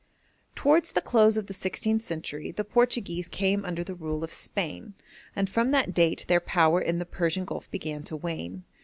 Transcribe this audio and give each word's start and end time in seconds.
Towards 0.55 0.93
the 0.93 1.01
close 1.01 1.37
of 1.37 1.45
the 1.45 1.53
sixteenth 1.53 2.01
century 2.01 2.49
the 2.51 2.63
Portuguese 2.63 3.27
came 3.27 3.63
under 3.63 3.83
the 3.83 3.93
rule 3.93 4.23
of 4.23 4.33
Spain, 4.33 4.95
and 5.35 5.47
from 5.47 5.69
that 5.69 5.93
date 5.93 6.25
their 6.27 6.41
power 6.41 6.81
in 6.81 6.97
the 6.97 7.05
Persian 7.05 7.45
Gulf 7.45 7.69
began 7.69 8.01
to 8.05 8.15
wane. 8.15 8.63